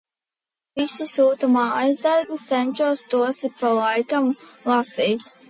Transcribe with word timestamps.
Visi 0.79 1.05
sūta 1.11 1.49
mājas 1.55 1.99
darbus, 2.07 2.47
cenšos 2.53 3.05
tos 3.13 3.43
ik 3.51 3.55
pa 3.61 3.73
laikam 3.83 4.35
lasīt. 4.73 5.31